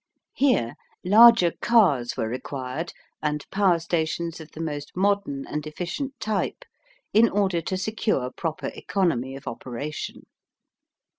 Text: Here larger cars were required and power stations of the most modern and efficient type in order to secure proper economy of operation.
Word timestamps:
Here 0.33 0.73
larger 1.05 1.51
cars 1.61 2.17
were 2.17 2.27
required 2.27 2.91
and 3.21 3.45
power 3.51 3.77
stations 3.77 4.39
of 4.39 4.49
the 4.53 4.59
most 4.59 4.97
modern 4.97 5.45
and 5.45 5.67
efficient 5.67 6.19
type 6.19 6.65
in 7.13 7.29
order 7.29 7.61
to 7.61 7.77
secure 7.77 8.31
proper 8.31 8.71
economy 8.73 9.35
of 9.35 9.45
operation. 9.47 10.23